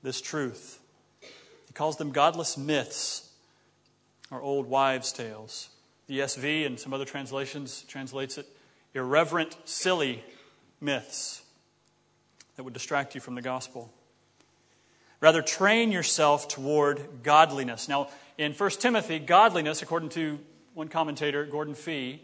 [0.01, 0.79] this truth.
[1.21, 3.29] He calls them godless myths
[4.31, 5.69] or old wives' tales.
[6.07, 8.47] The ESV and some other translations translates it
[8.95, 10.23] irreverent, silly
[10.81, 11.43] myths
[12.55, 13.93] that would distract you from the gospel.
[15.19, 17.87] Rather, train yourself toward godliness.
[17.89, 20.39] Now, in 1 Timothy, godliness, according to
[20.75, 22.21] one commentator, Gordon Fee,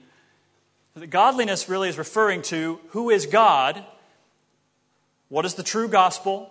[1.10, 3.84] godliness really is referring to who is God,
[5.30, 6.50] what is the true gospel,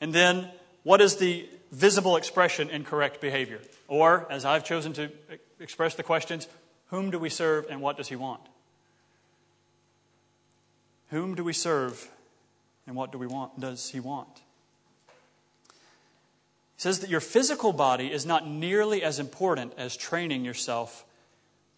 [0.00, 0.48] and then
[0.82, 3.60] what is the visible expression in correct behavior.
[3.88, 5.10] Or, as I've chosen to
[5.58, 6.48] express the questions,
[6.88, 8.40] whom do we serve and what does he want?
[11.10, 12.08] Whom do we serve
[12.90, 14.42] and what do we want, does he want?
[15.68, 21.04] He says that your physical body is not nearly as important as training yourself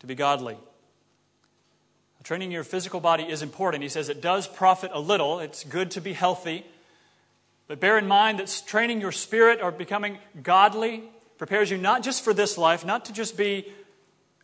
[0.01, 0.57] to be godly.
[2.25, 3.83] Training your physical body is important.
[3.83, 5.39] He says it does profit a little.
[5.39, 6.65] It's good to be healthy.
[7.69, 11.05] But bear in mind that training your spirit or becoming godly
[11.37, 13.71] prepares you not just for this life, not to just be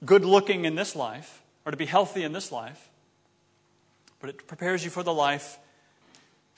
[0.05, 2.91] good looking in this life or to be healthy in this life,
[4.21, 5.59] but it prepares you for the life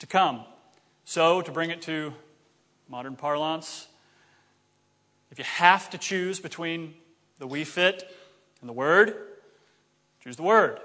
[0.01, 0.41] to come.
[1.05, 2.13] So, to bring it to
[2.89, 3.87] modern parlance,
[5.29, 6.95] if you have to choose between
[7.39, 8.03] the Wii Fit
[8.59, 9.15] and the Word,
[10.23, 10.79] choose the Word.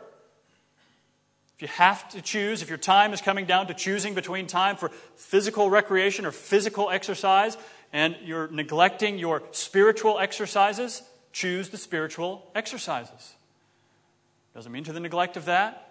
[1.57, 4.77] If you have to choose, if your time is coming down to choosing between time
[4.77, 7.57] for physical recreation or physical exercise,
[7.95, 11.03] and you're neglecting your spiritual exercises,
[11.33, 13.35] choose the spiritual exercises.
[14.55, 15.86] Doesn't mean to the neglect of that.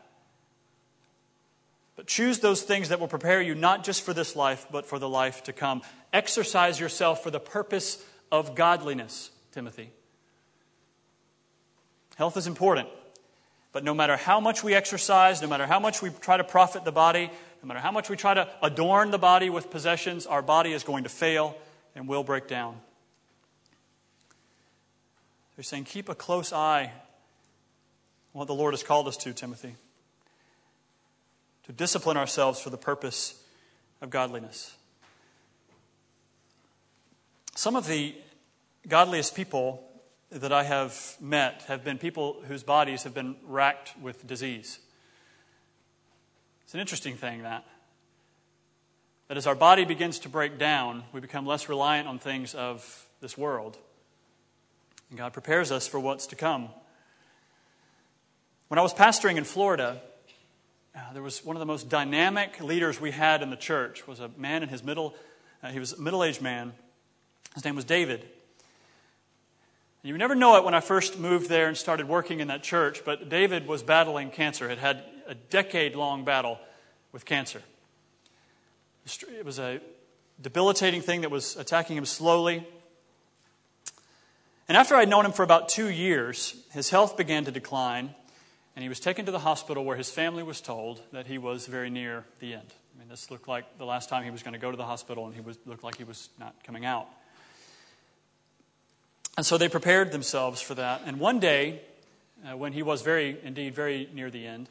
[1.96, 5.00] But choose those things that will prepare you not just for this life, but for
[5.00, 5.82] the life to come.
[6.12, 9.92] Exercise yourself for the purpose of godliness, Timothy.
[12.16, 12.90] Health is important.
[13.72, 16.86] But no matter how much we exercise, no matter how much we try to profit
[16.86, 17.30] the body,
[17.62, 20.84] no matter how much we try to adorn the body with possessions, our body is
[20.84, 21.58] going to fail
[21.94, 22.78] and will break down.
[25.56, 29.76] They're saying, keep a close eye on what the Lord has called us to, Timothy.
[31.66, 33.42] To discipline ourselves for the purpose
[34.02, 34.76] of godliness.
[37.56, 38.14] Some of the
[38.88, 39.84] godliest people
[40.30, 44.80] that I have met have been people whose bodies have been racked with disease.
[46.66, 47.66] It's an interesting thing that.
[49.28, 53.08] That as our body begins to break down, we become less reliant on things of
[53.22, 53.78] this world.
[55.10, 56.70] And God prepares us for what's to come.
[58.68, 60.02] When I was pastoring in Florida,
[60.96, 64.20] uh, there was one of the most dynamic leaders we had in the church was
[64.20, 65.14] a man in his middle,
[65.62, 66.74] uh, he was a middle-aged man.
[67.54, 68.26] His name was David.
[70.04, 73.04] You never know it when I first moved there and started working in that church,
[73.04, 76.60] but David was battling cancer, had had a decade long battle
[77.12, 77.62] with cancer.
[79.38, 79.82] It was a
[80.42, 82.68] debilitating thing that was attacking him slowly.
[84.68, 88.14] And after I'd known him for about two years, his health began to decline,
[88.76, 91.66] and he was taken to the hospital where his family was told that he was
[91.66, 92.74] very near the end.
[92.96, 94.86] I mean, this looked like the last time he was going to go to the
[94.86, 97.08] hospital, and he was, looked like he was not coming out.
[99.38, 101.02] And so they prepared themselves for that.
[101.06, 101.82] And one day,
[102.46, 104.70] uh, when he was very, indeed, very near the end,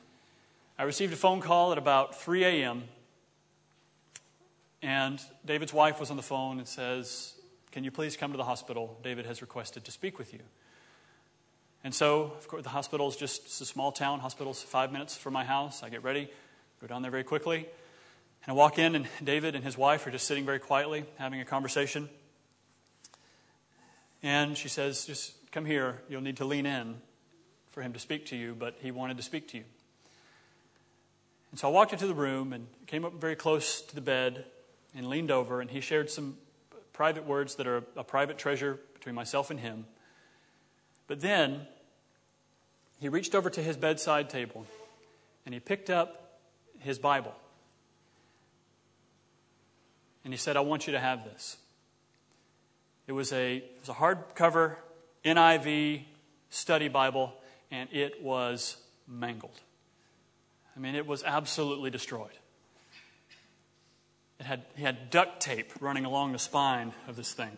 [0.79, 2.85] I received a phone call at about 3 a.m.
[4.83, 7.35] And David's wife was on the phone and says,
[7.73, 8.99] Can you please come to the hospital?
[9.03, 10.41] David has requested to speak with you.
[11.85, 14.21] And so, of course, the hospital is just a small town.
[14.21, 15.83] Hospital's five minutes from my house.
[15.83, 16.31] I get ready,
[16.81, 17.59] go down there very quickly.
[17.59, 21.43] And I walk in, and David and his wife are just sitting very quietly, having
[21.43, 22.09] a conversation.
[24.23, 26.01] And she says, Just come here.
[26.09, 26.97] You'll need to lean in
[27.69, 29.65] for him to speak to you, but he wanted to speak to you.
[31.51, 34.47] And so I walked into the room and came up very close to the bed
[34.95, 36.39] and leaned over, and he shared some
[36.95, 39.85] private words that are a private treasure between myself and him.
[41.07, 41.67] But then
[43.01, 44.67] he reached over to his bedside table
[45.45, 46.39] and he picked up
[46.79, 47.35] his Bible.
[50.25, 51.59] And he said, I want you to have this.
[53.07, 54.77] It was a, a hardcover
[55.25, 56.05] NIV
[56.49, 57.35] study Bible,
[57.71, 58.77] and it was
[59.07, 59.61] mangled.
[60.77, 62.31] I mean, it was absolutely destroyed.
[64.41, 67.57] It had, he had duct tape running along the spine of this thing.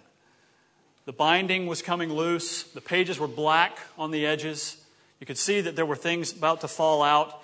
[1.05, 2.65] The binding was coming loose.
[2.65, 4.77] The pages were black on the edges.
[5.21, 7.43] You could see that there were things about to fall out.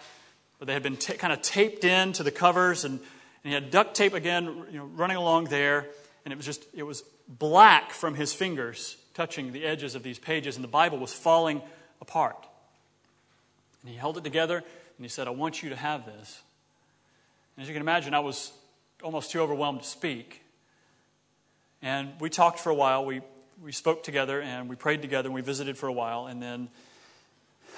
[0.58, 3.00] but they had been t- kind of taped in to the covers, and, and
[3.42, 5.86] he had duct tape again you know, running along there,
[6.24, 10.18] and it was just, it was black from his fingers touching the edges of these
[10.18, 11.62] pages, and the Bible was falling
[12.00, 12.46] apart.
[13.82, 16.42] And he held it together, and he said, I want you to have this.
[17.56, 18.52] And as you can imagine, I was
[19.02, 20.42] almost too overwhelmed to speak.
[21.82, 23.04] And we talked for a while.
[23.04, 23.20] We,
[23.62, 26.26] we spoke together and we prayed together and we visited for a while.
[26.26, 26.68] And then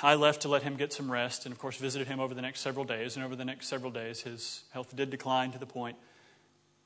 [0.05, 2.43] I left to let him get some rest and, of course, visited him over the
[2.43, 3.17] next several days.
[3.17, 5.97] And over the next several days, his health did decline to the point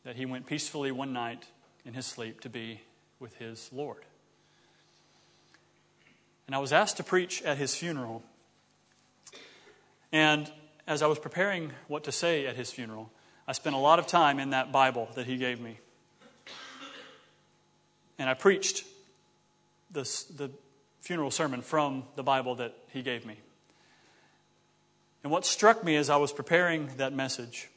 [0.05, 1.47] that he went peacefully one night
[1.85, 2.81] in his sleep to be
[3.19, 4.05] with his Lord.
[6.47, 8.23] And I was asked to preach at his funeral.
[10.13, 10.49] And
[10.87, 13.11] as I was preparing what to say at his funeral,
[13.49, 15.81] I spent a lot of time in that Bible that he gave me.
[18.17, 18.85] And I preached
[19.91, 20.53] this, the
[21.09, 23.35] funeral sermon from the Bible that he gave me.
[25.23, 27.71] And what struck me as I was preparing that message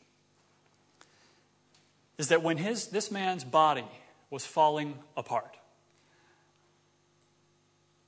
[2.18, 3.86] is that when his, this man's body
[4.30, 5.56] was falling apart,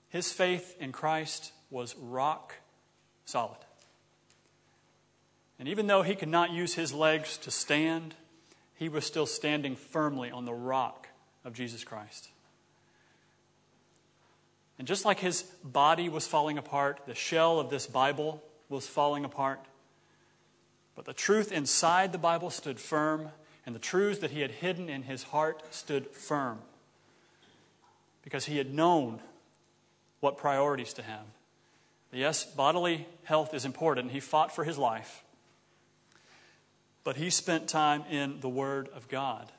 [0.10, 2.56] his faith in Christ was rock
[3.24, 3.60] solid.
[5.58, 8.14] And even though he could not use his legs to stand,
[8.76, 11.08] he was still standing firmly on the rock
[11.46, 12.28] of Jesus Christ.
[14.84, 19.24] And just like his body was falling apart, the shell of this Bible was falling
[19.24, 19.62] apart.
[20.94, 23.30] But the truth inside the Bible stood firm,
[23.66, 26.60] and the truths that he had hidden in his heart stood firm.
[28.24, 29.22] Because he had known
[30.20, 31.28] what priorities to have.
[32.12, 34.12] Yes, bodily health is important.
[34.12, 35.24] He fought for his life.
[37.06, 39.50] But he spent time in the Word of God,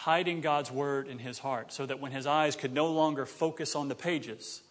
[0.00, 3.76] hiding God's Word in his heart, so that when his eyes could no longer focus
[3.76, 4.62] on the pages,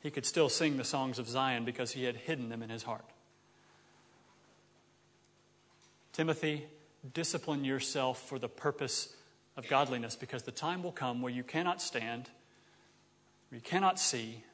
[0.00, 2.82] he could still sing the songs of Zion because he had hidden them in his
[2.82, 3.06] heart.
[6.12, 6.66] Timothy,
[7.14, 9.16] discipline yourself for the purpose
[9.56, 12.28] of godliness because the time will come where you cannot stand,
[13.48, 14.44] where you cannot see,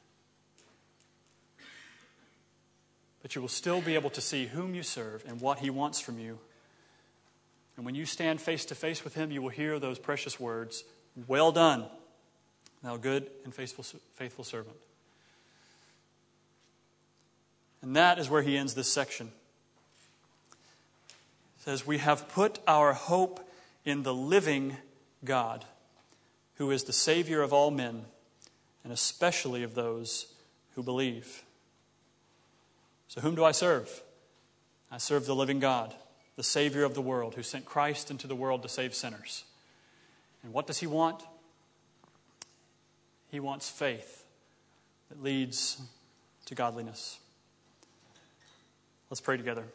[3.21, 5.99] but you will still be able to see whom you serve and what he wants
[5.99, 6.39] from you.
[7.77, 10.83] And when you stand face to face with him, you will hear those precious words
[11.27, 11.85] Well done,
[12.83, 14.77] thou good and faithful, faithful servant.
[17.81, 19.31] And that is where he ends this section.
[21.59, 23.47] Says, We have put our hope
[23.83, 24.77] in the living
[25.23, 25.65] God,
[26.55, 28.05] who is the Savior of all men,
[28.83, 30.27] and especially of those
[30.75, 31.43] who believe.
[33.07, 34.01] So, whom do I serve?
[34.91, 35.93] I serve the living God
[36.35, 39.45] the Savior of the world, who sent Christ into the world to save sinners.
[40.43, 41.23] And what does He want?
[43.29, 44.25] He wants faith
[45.09, 45.81] that leads
[46.45, 47.19] to godliness.
[49.09, 49.65] Let's pray together.